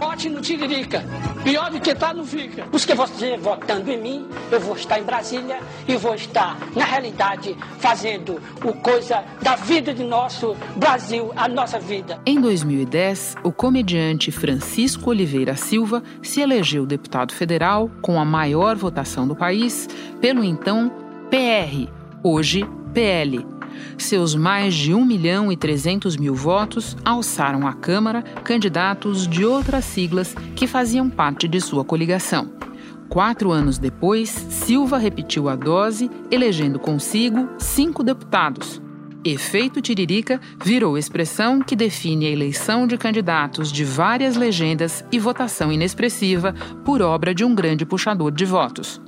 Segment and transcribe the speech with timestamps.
[0.00, 1.04] Vote no Tiririca.
[1.44, 2.64] Pior do que tá, não fica.
[2.70, 7.54] Porque você votando em mim, eu vou estar em Brasília e vou estar, na realidade,
[7.78, 12.18] fazendo o coisa da vida de nosso Brasil, a nossa vida.
[12.24, 19.28] Em 2010, o comediante Francisco Oliveira Silva se elegeu deputado federal com a maior votação
[19.28, 19.86] do país
[20.18, 20.90] pelo então
[21.30, 21.92] PR,
[22.24, 23.59] hoje PL
[23.98, 29.84] seus mais de 1 milhão e 300 mil votos alçaram à Câmara candidatos de outras
[29.84, 32.50] siglas que faziam parte de sua coligação.
[33.08, 38.80] Quatro anos depois, Silva repetiu a dose, elegendo consigo cinco deputados.
[39.24, 45.70] Efeito Tiririca virou expressão que define a eleição de candidatos de várias legendas e votação
[45.70, 46.54] inexpressiva
[46.84, 49.00] por obra de um grande puxador de votos.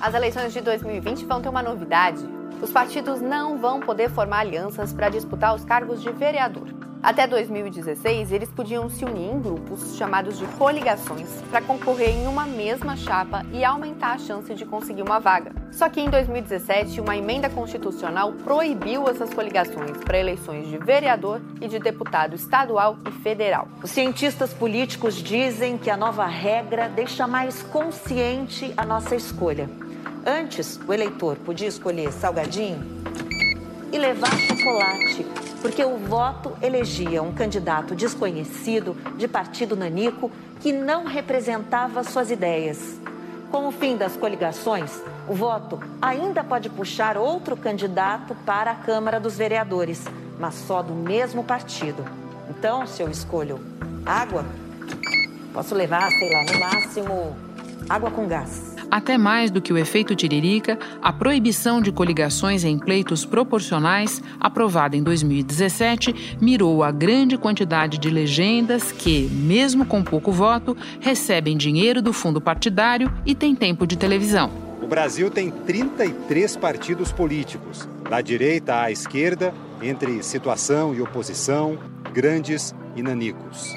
[0.00, 2.22] As eleições de 2020 vão ter uma novidade
[2.60, 6.86] os partidos não vão poder formar alianças para disputar os cargos de vereador.
[7.02, 12.46] Até 2016, eles podiam se unir em grupos chamados de coligações para concorrer em uma
[12.46, 15.52] mesma chapa e aumentar a chance de conseguir uma vaga.
[15.70, 21.68] Só que em 2017, uma emenda constitucional proibiu essas coligações para eleições de vereador e
[21.68, 23.68] de deputado estadual e federal.
[23.82, 29.70] Os cientistas políticos dizem que a nova regra deixa mais consciente a nossa escolha.
[30.28, 32.84] Antes, o eleitor podia escolher salgadinho
[33.92, 35.24] e levar chocolate,
[35.62, 42.98] porque o voto elegia um candidato desconhecido de partido nanico que não representava suas ideias.
[43.52, 49.20] Com o fim das coligações, o voto ainda pode puxar outro candidato para a Câmara
[49.20, 50.02] dos Vereadores,
[50.40, 52.04] mas só do mesmo partido.
[52.50, 53.60] Então, se eu escolho
[54.04, 54.44] água,
[55.52, 57.36] posso levar, sei lá, no máximo
[57.88, 58.75] água com gás.
[58.90, 64.96] Até mais do que o efeito tiririca, a proibição de coligações em pleitos proporcionais, aprovada
[64.96, 72.00] em 2017, mirou a grande quantidade de legendas que, mesmo com pouco voto, recebem dinheiro
[72.00, 74.50] do fundo partidário e têm tempo de televisão.
[74.80, 81.76] O Brasil tem 33 partidos políticos, da direita à esquerda, entre situação e oposição,
[82.12, 83.74] grandes e nanicos.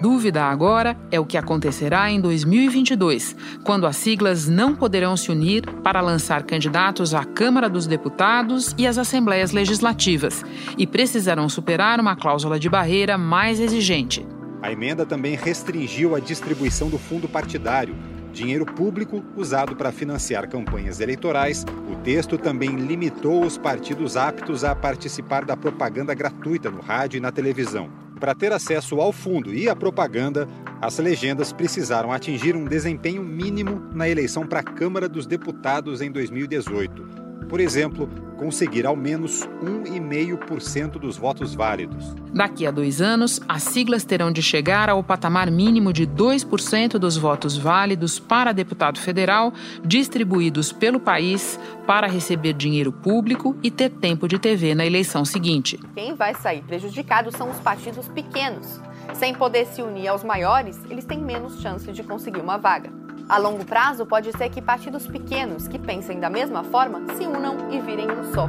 [0.00, 5.66] Dúvida agora é o que acontecerá em 2022, quando as siglas não poderão se unir
[5.82, 10.44] para lançar candidatos à Câmara dos Deputados e às Assembleias Legislativas
[10.76, 14.24] e precisarão superar uma cláusula de barreira mais exigente.
[14.62, 17.96] A emenda também restringiu a distribuição do fundo partidário,
[18.32, 21.64] dinheiro público usado para financiar campanhas eleitorais.
[21.90, 27.20] O texto também limitou os partidos aptos a participar da propaganda gratuita no rádio e
[27.20, 28.07] na televisão.
[28.18, 30.48] Para ter acesso ao fundo e à propaganda,
[30.80, 36.10] as legendas precisaram atingir um desempenho mínimo na eleição para a Câmara dos Deputados em
[36.10, 42.14] 2018 por exemplo, conseguir ao menos 1,5% dos votos válidos.
[42.32, 47.16] Daqui a dois anos, as siglas terão de chegar ao patamar mínimo de 2% dos
[47.16, 49.52] votos válidos para deputado federal,
[49.84, 55.78] distribuídos pelo país para receber dinheiro público e ter tempo de TV na eleição seguinte.
[55.94, 58.80] Quem vai sair prejudicado são os partidos pequenos.
[59.14, 63.07] Sem poder se unir aos maiores, eles têm menos chance de conseguir uma vaga.
[63.28, 67.70] A longo prazo, pode ser que partidos pequenos que pensem da mesma forma se unam
[67.70, 68.48] e virem um só.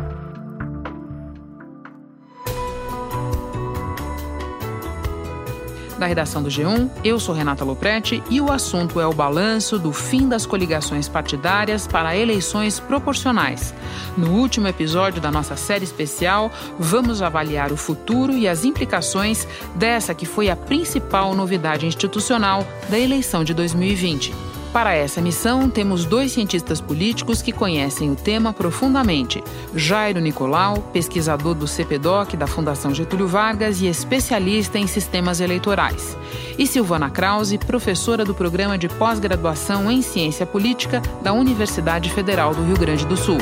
[5.99, 9.91] Da redação do G1, eu sou Renata Loprete e o assunto é o balanço do
[9.91, 13.73] fim das coligações partidárias para eleições proporcionais.
[14.17, 20.15] No último episódio da nossa série especial, vamos avaliar o futuro e as implicações dessa
[20.15, 24.48] que foi a principal novidade institucional da eleição de 2020.
[24.71, 29.43] Para essa missão, temos dois cientistas políticos que conhecem o tema profundamente:
[29.73, 36.15] Jairo Nicolau, pesquisador do CPDOC da Fundação Getúlio Vargas e especialista em sistemas eleitorais,
[36.57, 42.63] e Silvana Krause, professora do programa de pós-graduação em Ciência Política da Universidade Federal do
[42.63, 43.39] Rio Grande do Sul.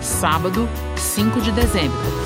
[0.00, 2.21] Sábado, 5 de dezembro.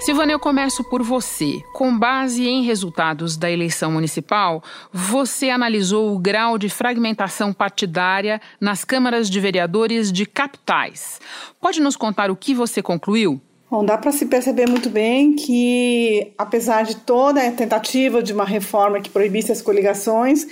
[0.00, 1.62] Silvana, eu começo por você.
[1.74, 8.82] Com base em resultados da eleição municipal, você analisou o grau de fragmentação partidária nas
[8.82, 11.20] câmaras de vereadores de capitais.
[11.60, 13.38] Pode nos contar o que você concluiu?
[13.70, 18.46] Bom, dá para se perceber muito bem que, apesar de toda a tentativa de uma
[18.46, 20.46] reforma que proibisse as coligações,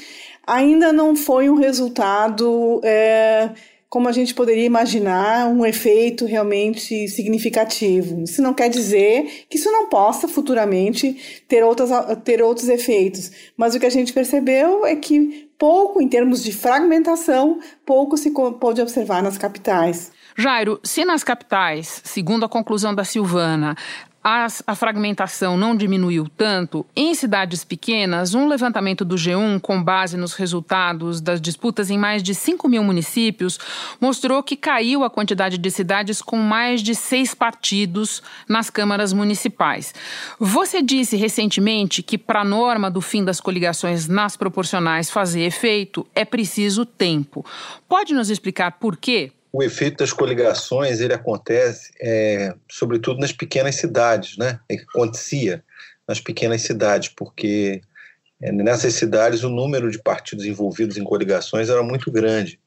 [0.46, 2.82] ainda não foi um resultado.
[2.84, 3.48] É
[3.88, 8.22] como a gente poderia imaginar um efeito realmente significativo.
[8.22, 11.90] Isso não quer dizer que isso não possa futuramente ter, outras,
[12.22, 16.52] ter outros efeitos, mas o que a gente percebeu é que pouco em termos de
[16.52, 20.12] fragmentação, pouco se pôde observar nas capitais.
[20.36, 23.74] Jairo, se nas capitais, segundo a conclusão da Silvana,
[24.22, 30.34] a fragmentação não diminuiu tanto, em cidades pequenas, um levantamento do G1, com base nos
[30.34, 33.58] resultados das disputas em mais de 5 mil municípios,
[34.00, 39.94] mostrou que caiu a quantidade de cidades com mais de seis partidos nas câmaras municipais.
[40.38, 46.06] Você disse recentemente que, para a norma do fim das coligações nas proporcionais fazer efeito,
[46.14, 47.46] é preciso tempo.
[47.88, 49.32] Pode nos explicar por quê?
[49.58, 54.60] O efeito das coligações ele acontece é, sobretudo nas pequenas cidades, né?
[54.70, 55.64] Acontecia
[56.06, 57.80] nas pequenas cidades, porque
[58.40, 62.60] é, nessas cidades o número de partidos envolvidos em coligações era muito grande.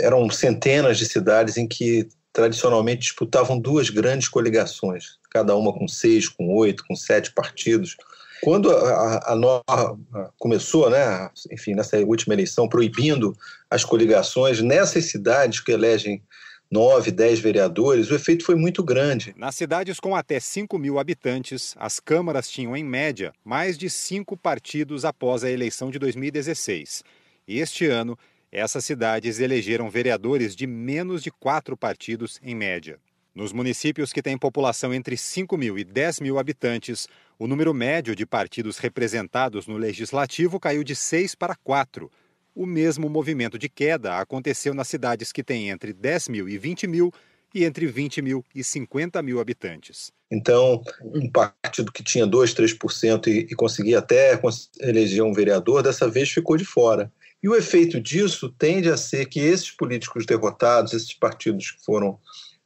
[0.00, 6.30] Eram centenas de cidades em que tradicionalmente disputavam duas grandes coligações, cada uma com seis,
[6.30, 7.94] com oito, com sete partidos.
[8.42, 13.36] Quando a, a, norma começou, né, enfim, nessa última eleição, proibindo
[13.70, 16.22] as coligações nessas cidades que elegem
[16.70, 19.34] nove, dez vereadores, o efeito foi muito grande.
[19.36, 24.36] Nas cidades com até 5 mil habitantes, as câmaras tinham, em média, mais de cinco
[24.36, 27.02] partidos após a eleição de 2016.
[27.46, 28.18] E este ano,
[28.52, 32.98] essas cidades elegeram vereadores de menos de quatro partidos, em média.
[33.34, 37.06] Nos municípios que têm população entre 5 mil e 10 mil habitantes,
[37.38, 42.10] o número médio de partidos representados no legislativo caiu de 6 para 4.
[42.54, 46.88] O mesmo movimento de queda aconteceu nas cidades que têm entre 10 mil e 20
[46.88, 47.12] mil
[47.54, 50.10] e entre 20 mil e 50 mil habitantes.
[50.30, 54.38] Então, um partido que tinha 2, 3% e, e conseguia até
[54.80, 57.10] eleger um vereador, dessa vez ficou de fora.
[57.40, 62.18] E o efeito disso tende a ser que esses políticos derrotados, esses partidos que foram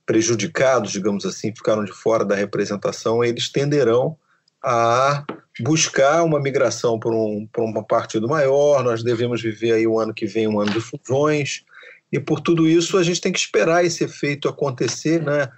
[0.06, 4.16] prejudicados, digamos assim, ficaram de fora da representação, eles tenderão
[4.62, 5.24] a
[5.60, 8.82] buscar uma migração para um, um partido maior.
[8.82, 11.64] Nós devemos viver aí o ano que vem um ano de fusões
[12.12, 15.48] e por tudo isso a gente tem que esperar esse efeito acontecer, né?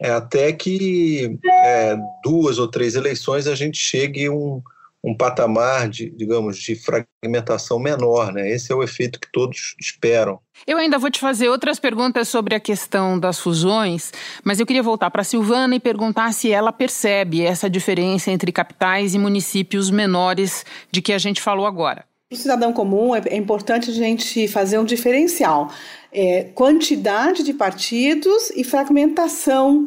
[0.00, 4.60] É, até que é, duas ou três eleições a gente chegue um,
[5.04, 8.50] um patamar de, digamos, de fragmentação menor, né?
[8.50, 10.40] Esse é o efeito que todos esperam.
[10.66, 14.12] Eu ainda vou te fazer outras perguntas sobre a questão das fusões,
[14.42, 18.50] mas eu queria voltar para a Silvana e perguntar se ela percebe essa diferença entre
[18.50, 22.06] capitais e municípios menores de que a gente falou agora.
[22.30, 25.70] Para o cidadão comum, é, é importante a gente fazer um diferencial.
[26.10, 29.86] É, quantidade de partidos e fragmentação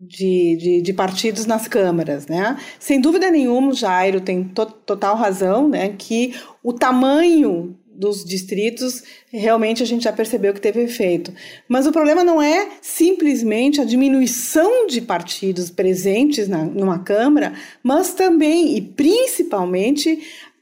[0.00, 2.56] de, de, de, partidos nas câmaras, né?
[2.78, 5.94] Sem dúvida nenhuma, Jairo tem to total razão, né?
[5.98, 11.34] Que o tamanho dos distritos realmente a gente já percebeu que teve efeito.
[11.68, 18.14] Mas o problema não é simplesmente a diminuição de partidos presentes na, numa Câmara, mas
[18.14, 20.18] também e principalmente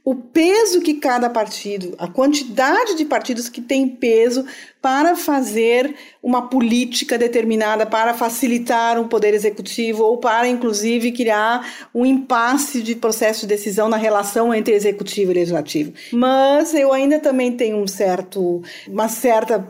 [0.08, 4.44] o peso que cada partido, a quantidade de partidos que tem peso
[4.80, 12.06] para fazer uma política determinada, para facilitar um poder executivo ou para, inclusive, criar um
[12.06, 15.92] impasse de processo de decisão na relação entre executivo e legislativo.
[16.12, 19.64] Mas eu ainda também tenho um certo, uma certa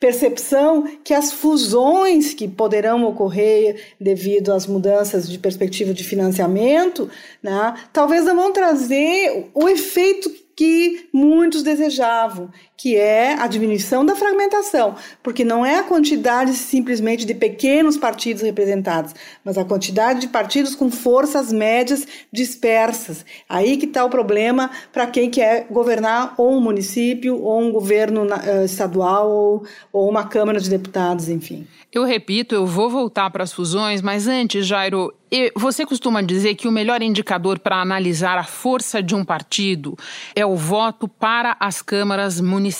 [0.00, 7.10] percepção que as fusões que poderão ocorrer devido às mudanças de perspectiva de financiamento,
[7.42, 12.50] né, talvez não vão trazer o efeito que muitos desejavam,
[12.82, 18.42] que é a diminuição da fragmentação, porque não é a quantidade simplesmente de pequenos partidos
[18.42, 19.14] representados,
[19.44, 23.24] mas a quantidade de partidos com forças médias dispersas.
[23.48, 28.24] Aí que está o problema para quem quer governar ou um município, ou um governo
[28.24, 31.64] uh, estadual, ou, ou uma Câmara de Deputados, enfim.
[31.92, 35.14] Eu repito, eu vou voltar para as fusões, mas antes, Jairo,
[35.54, 39.96] você costuma dizer que o melhor indicador para analisar a força de um partido
[40.34, 42.71] é o voto para as câmaras municipais.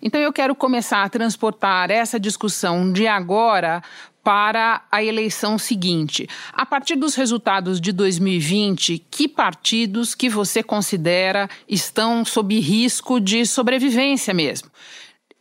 [0.00, 3.82] Então eu quero começar a transportar essa discussão de agora
[4.26, 6.28] para a eleição seguinte.
[6.52, 13.46] A partir dos resultados de 2020, que partidos que você considera estão sob risco de
[13.46, 14.68] sobrevivência mesmo?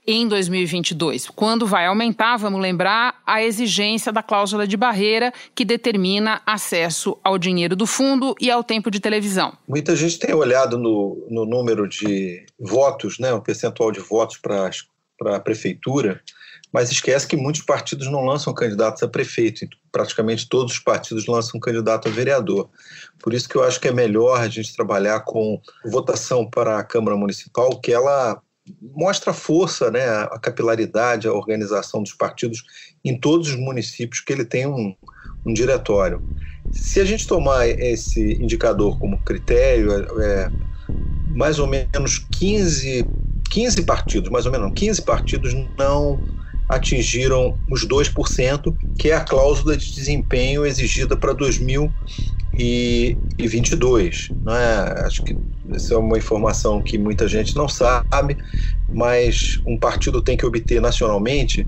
[0.08, 6.42] Em 2022, quando vai aumentar, vamos lembrar, a exigência da cláusula de barreira que determina
[6.46, 9.58] acesso ao dinheiro do fundo e ao tempo de televisão.
[9.68, 14.70] Muita gente tem olhado no, no número de votos, né, o percentual de votos para
[15.36, 16.22] a prefeitura,
[16.72, 21.60] mas esquece que muitos partidos não lançam candidatos a prefeito, praticamente todos os partidos lançam
[21.60, 22.70] candidato a vereador.
[23.24, 26.84] Por isso que eu acho que é melhor a gente trabalhar com votação para a
[26.84, 28.42] Câmara Municipal, que ela
[28.82, 32.64] mostra a força, né, a capilaridade, a organização dos partidos
[33.04, 34.96] em todos os municípios que ele tem um,
[35.46, 36.22] um diretório.
[36.72, 39.92] Se a gente tomar esse indicador como critério,
[40.22, 40.52] é,
[41.30, 43.06] mais ou menos 15,
[43.52, 46.20] 15 partidos, mais ou menos 15 partidos não
[46.68, 51.34] atingiram os 2%, que é a cláusula de desempenho exigida para
[52.56, 54.30] 2022.
[54.44, 55.04] Né?
[55.06, 55.38] Acho que
[55.72, 58.38] essa é uma informação que muita gente não sabe,
[58.90, 61.68] mas um partido tem que obter nacionalmente,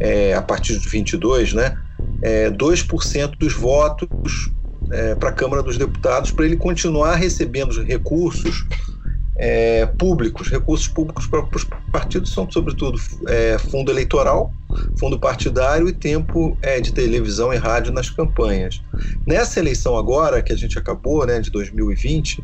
[0.00, 1.78] é, a partir de 22, né,
[2.22, 4.50] é, 2% dos votos
[4.90, 8.66] é, para a Câmara dos Deputados para ele continuar recebendo recursos
[9.36, 10.48] é, públicos.
[10.48, 14.52] Recursos públicos para os partidos são, sobretudo, é, fundo eleitoral,
[14.98, 18.80] fundo partidário e tempo é, de televisão e rádio nas campanhas.
[19.26, 22.42] Nessa eleição agora, que a gente acabou, né, de 2020,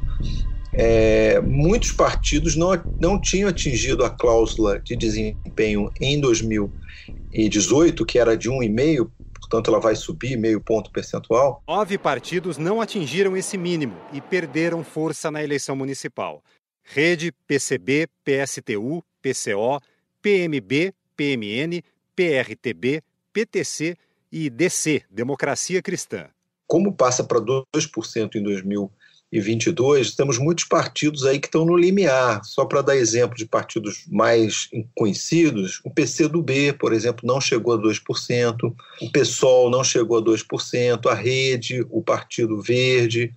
[0.74, 2.70] é, muitos partidos não,
[3.00, 9.80] não tinham atingido a cláusula de desempenho em 2018, que era de 1,5%, portanto ela
[9.80, 11.62] vai subir meio ponto percentual.
[11.68, 16.42] Nove partidos não atingiram esse mínimo e perderam força na eleição municipal.
[16.82, 19.80] Rede, PCB, PSTU, PCO,
[20.20, 21.82] PMB, PMN,
[22.14, 23.96] PRTB, PTC
[24.30, 26.26] e DC, Democracia Cristã.
[26.66, 32.42] Como passa para 2% em 2022, temos muitos partidos aí que estão no limiar.
[32.44, 37.78] Só para dar exemplo de partidos mais conhecidos, o PCdoB, por exemplo, não chegou a
[37.78, 43.34] 2%, o PSOL não chegou a 2%, a Rede, o Partido Verde,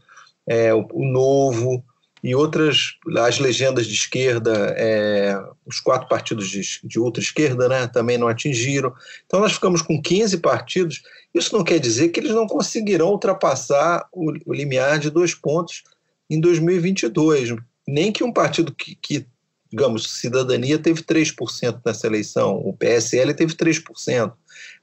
[0.47, 1.83] é, o Novo,
[2.25, 8.17] e outras, as legendas de esquerda, é, os quatro partidos de, de ultra-esquerda né, também
[8.17, 8.91] não atingiram.
[9.27, 11.03] Então nós ficamos com 15 partidos.
[11.35, 15.83] Isso não quer dizer que eles não conseguirão ultrapassar o, o limiar de dois pontos
[16.27, 17.57] em 2022.
[17.87, 19.27] Nem que um partido que, que
[19.71, 24.33] digamos, Cidadania teve 3% nessa eleição, o PSL teve 3%.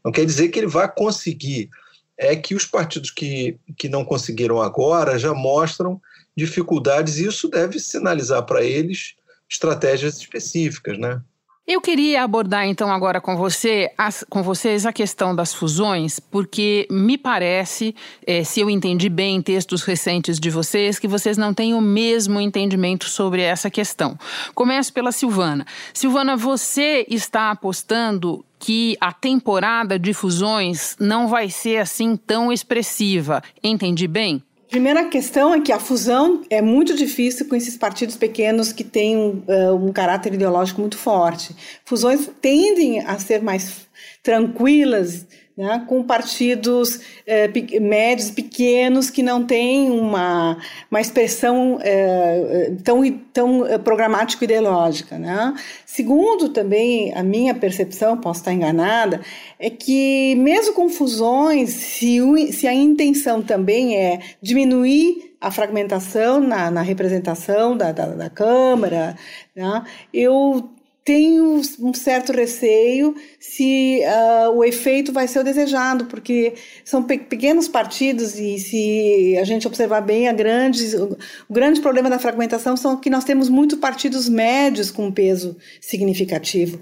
[0.05, 1.69] Não quer dizer que ele vai conseguir.
[2.17, 6.01] É que os partidos que, que não conseguiram agora já mostram
[6.37, 9.15] dificuldades, e isso deve sinalizar para eles
[9.49, 11.21] estratégias específicas, né?
[11.65, 16.89] Eu queria abordar então agora com você, as, com vocês a questão das fusões, porque
[16.91, 17.95] me parece,
[18.27, 21.81] é, se eu entendi bem em textos recentes de vocês, que vocês não têm o
[21.81, 24.19] mesmo entendimento sobre essa questão.
[24.57, 25.65] Começo pela Silvana.
[25.95, 33.41] Silvana, você está apostando que a temporada de fusões não vai ser assim tão expressiva.
[33.63, 34.43] Entendi bem?
[34.73, 39.19] Primeira questão é que a fusão é muito difícil com esses partidos pequenos que têm
[39.19, 41.55] um, uh, um caráter ideológico muito forte.
[41.85, 43.87] Fusões tendem a ser mais
[44.23, 50.57] tranquilas, né, com partidos eh, médios, pequenos, que não têm uma,
[50.91, 55.19] uma expressão eh, tão, tão programático-ideológica.
[55.19, 55.55] Né?
[55.85, 59.21] Segundo, também, a minha percepção, posso estar enganada,
[59.59, 66.71] é que, mesmo com fusões, se, se a intenção também é diminuir a fragmentação na,
[66.71, 69.17] na representação da, da, da Câmara,
[69.55, 70.71] né, eu
[71.05, 76.55] tenho um certo receio se uh, o efeito vai ser o desejado, porque
[76.85, 81.17] são pe pequenos partidos e se a gente observar bem, a grande, o,
[81.49, 86.79] o grande problema da fragmentação são que nós temos muitos partidos médios com peso significativo.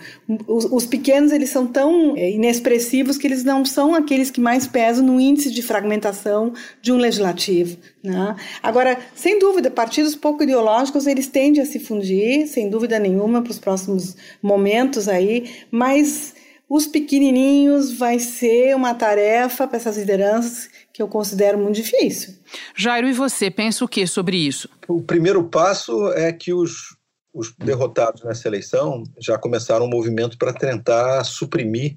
[0.46, 4.66] Os, os pequenos eles são tão é, inexpressivos que eles não são aqueles que mais
[4.66, 7.78] pesam no índice de fragmentação de um legislativo.
[8.02, 8.36] Né?
[8.62, 13.50] Agora, sem dúvida, partidos pouco ideológicos eles tendem a se fundir, sem dúvida nenhuma, para
[13.50, 14.09] os próximos
[14.42, 16.34] momentos aí, mas
[16.68, 22.34] os pequenininhos vai ser uma tarefa para essas lideranças que eu considero muito difícil.
[22.76, 24.68] Jairo, e você pensa o que sobre isso?
[24.86, 26.96] O primeiro passo é que os,
[27.34, 31.96] os derrotados nessa eleição já começaram um movimento para tentar suprimir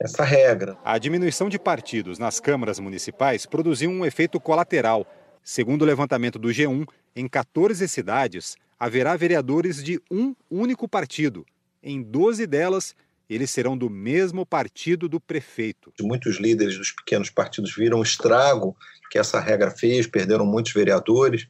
[0.00, 0.76] essa regra.
[0.84, 5.06] A diminuição de partidos nas câmaras municipais produziu um efeito colateral.
[5.42, 11.44] Segundo o levantamento do G1, em 14 cidades haverá vereadores de um único partido.
[11.82, 12.96] Em 12 delas,
[13.28, 15.92] eles serão do mesmo partido do prefeito.
[16.00, 18.74] Muitos líderes dos pequenos partidos viram o estrago
[19.10, 21.46] que essa regra fez, perderam muitos vereadores.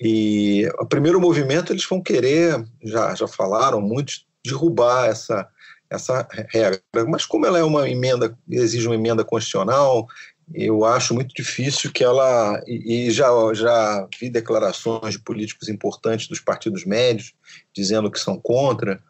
[0.00, 5.48] E o primeiro movimento eles vão querer, já, já falaram muitos, derrubar essa,
[5.90, 6.80] essa regra.
[7.08, 10.06] Mas como ela é uma emenda, exige uma emenda constitucional,
[10.54, 12.62] eu acho muito difícil que ela.
[12.66, 17.32] E, já, já vi declarações de políticos importantes dos partidos médios
[17.74, 19.00] dizendo que são contra.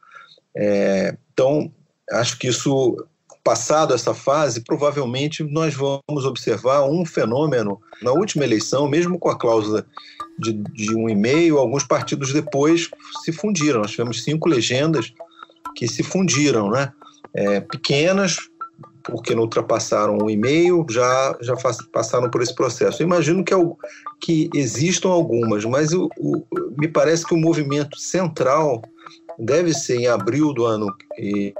[0.56, 1.72] É, então,
[2.10, 2.96] acho que isso,
[3.42, 7.80] passado essa fase, provavelmente nós vamos observar um fenômeno.
[8.02, 9.86] Na última eleição, mesmo com a cláusula
[10.38, 12.88] de, de um e-mail, alguns partidos depois
[13.24, 13.80] se fundiram.
[13.80, 15.12] Nós tivemos cinco legendas
[15.74, 16.92] que se fundiram, né?
[17.34, 18.36] É, pequenas,
[19.02, 21.54] porque não ultrapassaram o e-mail, já, já
[21.92, 23.02] passaram por esse processo.
[23.02, 23.54] Eu imagino que,
[24.20, 26.44] que existam algumas, mas o, o,
[26.78, 28.82] me parece que o movimento central
[29.38, 30.94] deve ser em abril do ano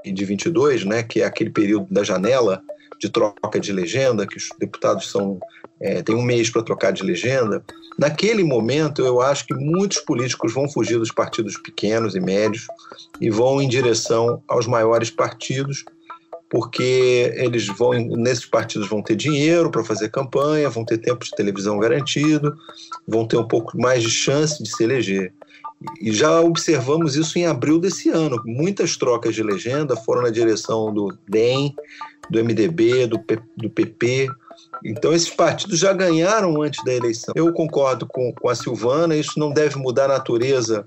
[0.05, 2.63] de 22, né, que é aquele período da janela
[3.01, 5.41] de troca de legenda, que os deputados são
[5.81, 7.63] é, têm um mês para trocar de legenda.
[7.99, 12.69] Naquele momento, eu acho que muitos políticos vão fugir dos partidos pequenos e médios
[13.21, 15.85] e vão em direção aos maiores partidos
[16.53, 21.31] porque eles vão nesses partidos vão ter dinheiro para fazer campanha, vão ter tempo de
[21.31, 22.55] televisão garantido,
[23.09, 25.33] vão ter um pouco mais de chance de se eleger.
[25.99, 28.39] E já observamos isso em abril desse ano.
[28.45, 31.75] Muitas trocas de legenda foram na direção do DEM,
[32.29, 34.29] do MDB, do, P, do PP.
[34.85, 37.33] Então, esses partidos já ganharam antes da eleição.
[37.35, 40.85] Eu concordo com, com a Silvana, isso não deve mudar a natureza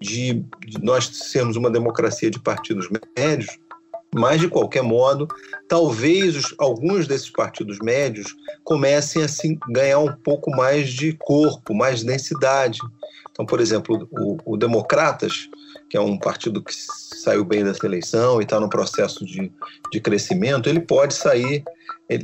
[0.00, 3.58] de, de nós sermos uma democracia de partidos médios,
[4.14, 5.26] mas, de qualquer modo,
[5.68, 11.74] talvez os, alguns desses partidos médios comecem a assim, ganhar um pouco mais de corpo,
[11.74, 12.78] mais densidade.
[13.32, 15.48] Então, por exemplo, o, o Democratas,
[15.90, 19.50] que é um partido que saiu bem dessa eleição e está no processo de,
[19.90, 21.64] de crescimento, ele pode sair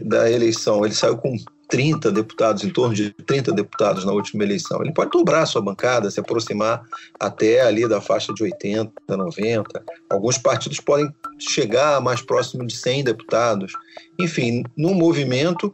[0.04, 0.84] da eleição.
[0.84, 1.36] Ele saiu com
[1.70, 4.82] 30 deputados, em torno de 30 deputados na última eleição.
[4.82, 6.82] Ele pode dobrar sua bancada, se aproximar
[7.18, 9.82] até ali da faixa de 80, 90.
[10.10, 13.72] Alguns partidos podem chegar mais próximo de 100 deputados.
[14.18, 15.72] Enfim, num movimento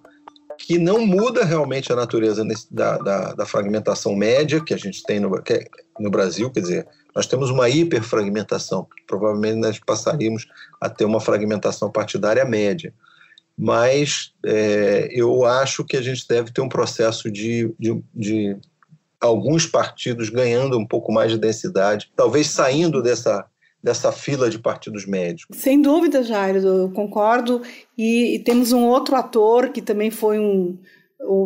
[0.59, 5.19] que não muda realmente a natureza da, da, da fragmentação média que a gente tem
[5.19, 8.87] no, é no Brasil, quer dizer, nós temos uma hiperfragmentação.
[9.07, 10.47] Provavelmente nós passaríamos
[10.81, 12.93] a ter uma fragmentação partidária média
[13.57, 18.57] mas é, eu acho que a gente deve ter um processo de, de, de,
[19.21, 23.47] alguns partidos ganhando um pouco mais de densidade, talvez saindo dessa,
[23.83, 25.47] dessa fila de partidos médios.
[25.53, 27.63] Sem dúvida, Jairo, eu concordo.
[27.97, 30.77] E, e temos um outro ator que também foi um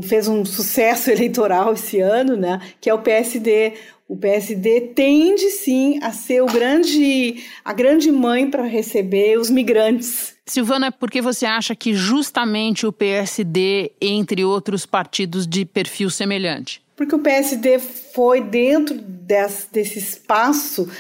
[0.02, 3.75] fez um sucesso eleitoral esse ano, né, que é o PSD.
[4.09, 10.35] O PSD tende sim a ser o grande, a grande mãe para receber os migrantes.
[10.50, 16.83] Silvana, por que você acha que justamente o PSD, entre outros partidos de perfil semelhante?
[16.96, 20.90] Porque o PSD foi dentro desse, desse espaço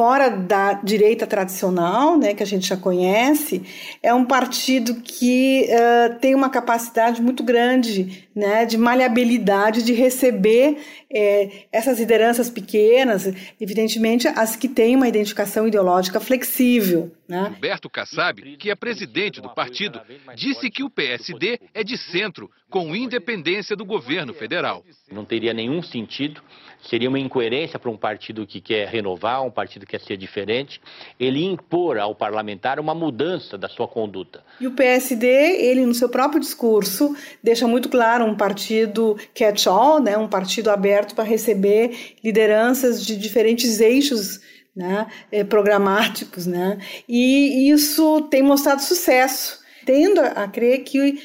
[0.00, 3.60] fora da direita tradicional, né, que a gente já conhece,
[4.02, 10.78] é um partido que uh, tem uma capacidade muito grande né, de maleabilidade, de receber
[11.12, 17.12] é, essas lideranças pequenas, evidentemente as que têm uma identificação ideológica flexível.
[17.28, 17.52] Né?
[17.54, 20.00] Humberto Kassab, que é presidente do partido,
[20.34, 24.84] disse que o PSD é de centro, com independência do governo federal.
[25.10, 26.40] Não teria nenhum sentido
[26.82, 30.80] seria uma incoerência para um partido que quer renovar, um partido que quer ser diferente,
[31.18, 34.42] ele impor ao parlamentar uma mudança da sua conduta.
[34.60, 40.16] E o PSD, ele no seu próprio discurso, deixa muito claro um partido catch-all, né,
[40.16, 44.40] um partido aberto para receber lideranças de diferentes eixos
[44.74, 49.59] né, eh, programáticos, né, e isso tem mostrado sucesso
[49.90, 51.20] tendo a crer que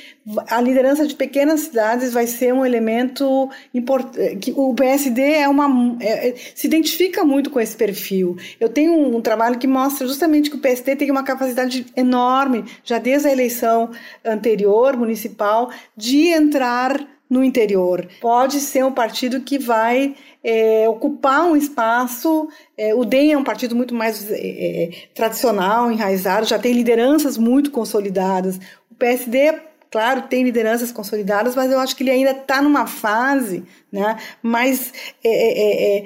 [0.50, 5.96] a liderança de pequenas cidades vai ser um elemento importante, que o PSD é uma,
[6.00, 8.36] é, é, se identifica muito com esse perfil.
[8.60, 12.66] Eu tenho um, um, trabalho que mostra justamente que o PSD tem uma capacidade enorme,
[12.84, 13.92] já desde a eleição
[14.26, 18.08] anterior, municipal, de entrar no interior.
[18.22, 22.48] Pode ser um partido que vai é, ocupar um espaço.
[22.78, 27.38] É, o DEM é um partido muito mais é, é, tradicional, enraizado, já tem lideranças
[27.38, 28.60] muito consolidadas.
[28.92, 29.60] O PSD,
[29.92, 34.94] claro, tem lideranças consolidadas, mas eu acho que ele ainda está numa fase né, mais
[35.24, 36.06] é, é,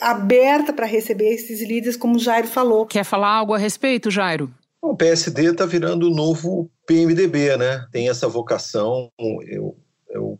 [0.00, 2.86] aberta para receber esses líderes, como o Jairo falou.
[2.86, 4.50] Quer falar algo a respeito, Jairo?
[4.80, 7.84] O PSD está virando o novo PMDB, né?
[7.90, 9.10] Tem essa vocação.
[9.18, 9.76] Eu eu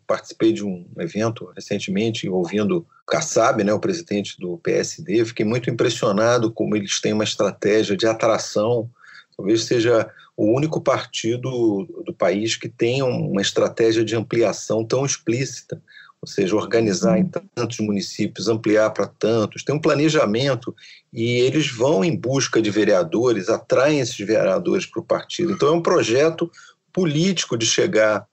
[0.07, 5.25] participei de um evento recentemente envolvendo Kassab, né, o presidente do PSD.
[5.25, 8.89] Fiquei muito impressionado como eles têm uma estratégia de atração.
[9.35, 15.81] Talvez seja o único partido do país que tenha uma estratégia de ampliação tão explícita,
[16.21, 20.75] ou seja, organizar em tantos municípios, ampliar para tantos, tem um planejamento
[21.13, 25.51] e eles vão em busca de vereadores, atraem esses vereadores para o partido.
[25.51, 26.51] Então é um projeto
[26.91, 28.27] político de chegar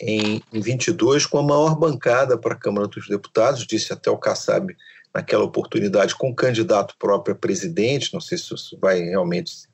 [0.00, 4.18] em, em 22 com a maior bancada para a Câmara dos Deputados, disse até o
[4.18, 4.74] Kassab
[5.14, 9.68] naquela oportunidade, com o candidato próprio a presidente, não sei se isso vai realmente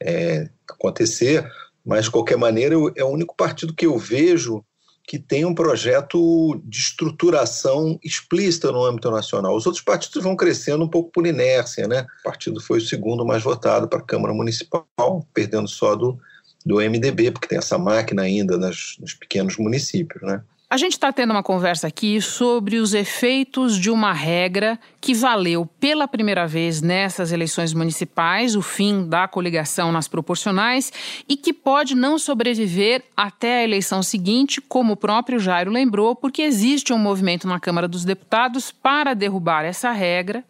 [0.00, 1.50] é, acontecer,
[1.84, 4.64] mas de qualquer maneira é o único partido que eu vejo
[5.06, 9.54] que tem um projeto de estruturação explícita no âmbito nacional.
[9.54, 12.06] Os outros partidos vão crescendo um pouco por inércia, né?
[12.20, 14.86] O partido foi o segundo mais votado para a Câmara Municipal,
[15.34, 16.18] perdendo só do
[16.64, 20.42] do MDB, porque tem essa máquina ainda nas, nos pequenos municípios, né?
[20.74, 25.64] A gente está tendo uma conversa aqui sobre os efeitos de uma regra que valeu
[25.78, 30.92] pela primeira vez nessas eleições municipais, o fim da coligação nas proporcionais,
[31.28, 36.42] e que pode não sobreviver até a eleição seguinte, como o próprio Jairo lembrou, porque
[36.42, 40.42] existe um movimento na Câmara dos Deputados para derrubar essa regra.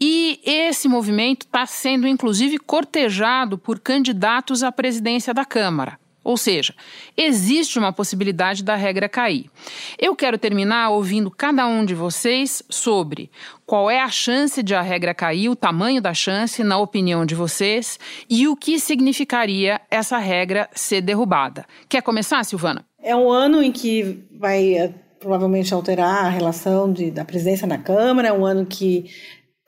[0.00, 5.99] E esse movimento está sendo, inclusive, cortejado por candidatos à presidência da Câmara.
[6.22, 6.74] Ou seja,
[7.16, 9.50] existe uma possibilidade da regra cair.
[9.98, 13.30] Eu quero terminar ouvindo cada um de vocês sobre
[13.64, 17.34] qual é a chance de a regra cair, o tamanho da chance, na opinião de
[17.34, 21.64] vocês, e o que significaria essa regra ser derrubada.
[21.88, 22.84] Quer começar, Silvana?
[23.02, 27.78] É um ano em que vai eh, provavelmente alterar a relação de, da presidência na
[27.78, 29.10] Câmara, é um ano que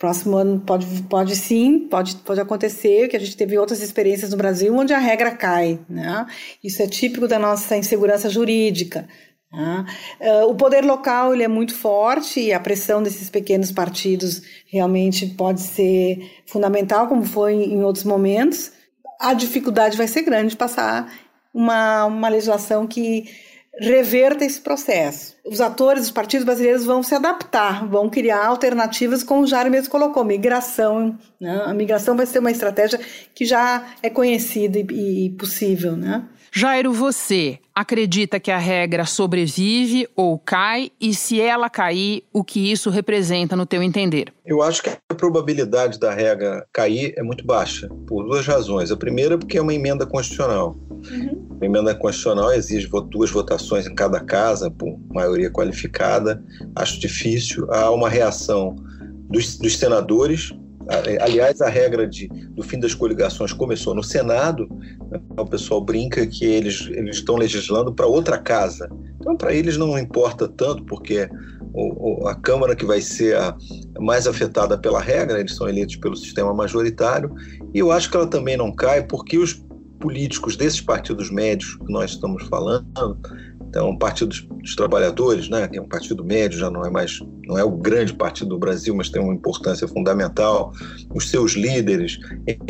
[0.03, 4.37] Próximo ano pode, pode sim, pode, pode acontecer, que a gente teve outras experiências no
[4.37, 5.79] Brasil onde a regra cai.
[5.89, 6.27] Né?
[6.61, 9.09] Isso é típico da nossa insegurança jurídica.
[9.53, 9.87] Né?
[10.21, 15.25] Uh, o poder local ele é muito forte e a pressão desses pequenos partidos realmente
[15.25, 18.73] pode ser fundamental, como foi em outros momentos.
[19.21, 21.13] A dificuldade vai ser grande de passar
[21.55, 23.27] uma, uma legislação que
[23.81, 25.35] reverta esse processo.
[25.45, 29.91] Os atores, os partidos brasileiros vão se adaptar, vão criar alternativas, como o Jair mesmo
[29.91, 31.19] colocou, migração.
[31.41, 31.63] Né?
[31.65, 33.01] A migração vai ser uma estratégia
[33.35, 35.97] que já é conhecida e, e possível.
[35.97, 36.25] Né?
[36.55, 40.91] Jairo, você acredita que a regra sobrevive ou cai?
[41.01, 44.31] E se ela cair, o que isso representa no teu entender?
[44.45, 48.91] Eu acho que a probabilidade da regra cair é muito baixa, por duas razões.
[48.91, 50.77] A primeira, porque é uma emenda constitucional.
[50.91, 51.59] Uhum.
[51.59, 56.45] A emenda constitucional exige duas votações em cada casa, por maioria qualificada.
[56.77, 57.67] Acho difícil.
[57.73, 58.77] Há uma reação
[59.31, 60.53] dos, dos senadores,
[61.21, 64.69] Aliás, a regra de, do fim das coligações começou no Senado.
[65.11, 65.21] Né?
[65.39, 68.91] O pessoal brinca que eles, eles estão legislando para outra casa.
[69.21, 71.29] Então, para eles não importa tanto, porque
[71.73, 73.57] o, o, a Câmara que vai ser a
[74.01, 77.35] mais afetada pela regra, eles são eleitos pelo sistema majoritário.
[77.73, 79.65] E eu acho que ela também não cai porque os
[80.01, 82.85] políticos desses partidos médios que nós estamos falando
[83.73, 87.21] então, o Partido dos Trabalhadores, né, que é um partido médio, já não é mais,
[87.47, 90.75] não é o grande partido do Brasil, mas tem uma importância fundamental.
[91.15, 92.19] Os seus líderes,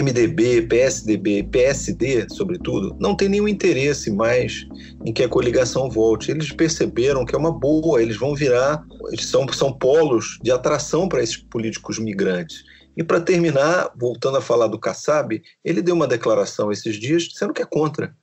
[0.01, 4.65] MDB, PSDB, PSD, sobretudo, não tem nenhum interesse mais
[5.05, 6.31] em que a coligação volte.
[6.31, 11.09] Eles perceberam que é uma boa, eles vão virar, eles são, são polos de atração
[11.09, 12.63] para esses políticos migrantes.
[12.97, 17.53] E para terminar, voltando a falar do Kassab, ele deu uma declaração esses dias dizendo
[17.53, 18.15] que é contra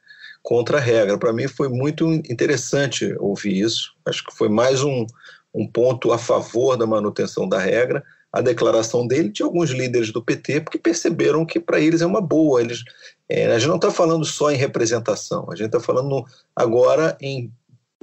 [0.42, 1.18] contra a regra.
[1.18, 3.94] Para mim foi muito interessante ouvir isso.
[4.06, 5.06] Acho que foi mais um,
[5.54, 8.04] um ponto a favor da manutenção da regra.
[8.32, 12.22] A declaração dele de alguns líderes do PT, porque perceberam que para eles é uma
[12.22, 12.62] boa.
[12.62, 12.84] Eles,
[13.28, 16.24] é, a gente não está falando só em representação, a gente está falando
[16.56, 17.52] agora em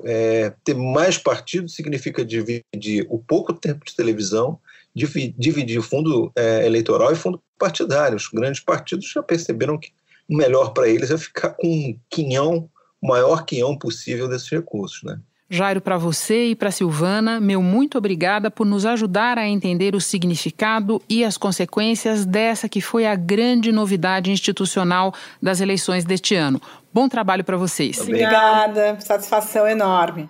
[0.05, 4.59] é, ter mais partidos significa dividir o pouco tempo de televisão,
[4.95, 8.17] dividir fundo é, eleitoral e fundo partidário.
[8.17, 9.93] Os grandes partidos já perceberam que
[10.29, 12.69] o melhor para eles é ficar com um quinhão,
[13.01, 15.19] o maior quinhão possível desses recursos, né?
[15.49, 20.01] Jairo, para você e para Silvana, meu muito obrigada por nos ajudar a entender o
[20.01, 26.61] significado e as consequências dessa que foi a grande novidade institucional das eleições deste ano.
[26.93, 28.01] Bom trabalho para vocês.
[28.01, 30.29] Obrigada, satisfação enorme.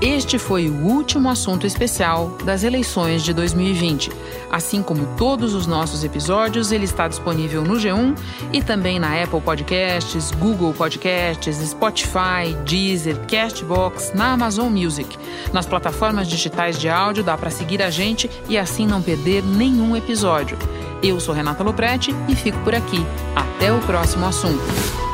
[0.00, 4.10] Este foi o último assunto especial das eleições de 2020.
[4.50, 8.16] Assim como todos os nossos episódios, ele está disponível no G1
[8.52, 15.16] e também na Apple Podcasts, Google Podcasts, Spotify, Deezer, Castbox, na Amazon Music.
[15.52, 19.96] Nas plataformas digitais de áudio dá para seguir a gente e assim não perder nenhum
[19.96, 20.58] episódio.
[21.02, 23.04] Eu sou Renata Loprete e fico por aqui.
[23.34, 25.13] Até o próximo assunto.